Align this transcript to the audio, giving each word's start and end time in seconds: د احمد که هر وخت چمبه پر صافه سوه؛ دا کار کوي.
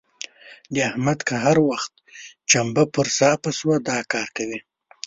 د 0.73 0.75
احمد 0.89 1.19
که 1.27 1.35
هر 1.45 1.57
وخت 1.69 1.91
چمبه 2.49 2.83
پر 2.93 3.07
صافه 3.17 3.51
سوه؛ 3.59 3.75
دا 3.87 3.97
کار 4.13 4.27
کوي. 4.37 4.59